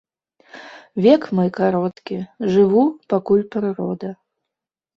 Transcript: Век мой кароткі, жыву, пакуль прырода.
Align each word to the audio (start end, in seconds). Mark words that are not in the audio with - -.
Век 1.05 1.27
мой 1.41 1.49
кароткі, 1.59 2.17
жыву, 2.55 2.83
пакуль 3.15 3.47
прырода. 3.57 4.09